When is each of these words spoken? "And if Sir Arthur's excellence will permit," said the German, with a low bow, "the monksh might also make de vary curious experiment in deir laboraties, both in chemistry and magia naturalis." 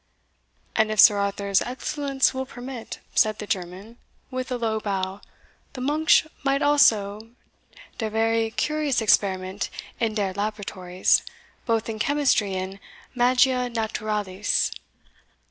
"And 0.75 0.89
if 0.89 0.99
Sir 0.99 1.19
Arthur's 1.19 1.61
excellence 1.61 2.33
will 2.33 2.47
permit," 2.47 2.97
said 3.13 3.37
the 3.37 3.45
German, 3.45 3.99
with 4.31 4.51
a 4.51 4.57
low 4.57 4.79
bow, 4.79 5.21
"the 5.73 5.79
monksh 5.81 6.25
might 6.43 6.63
also 6.63 7.19
make 7.19 7.31
de 7.99 8.09
vary 8.09 8.49
curious 8.49 8.99
experiment 8.99 9.69
in 9.99 10.15
deir 10.15 10.33
laboraties, 10.33 11.21
both 11.67 11.87
in 11.87 11.99
chemistry 11.99 12.55
and 12.55 12.79
magia 13.13 13.69
naturalis." 13.69 14.71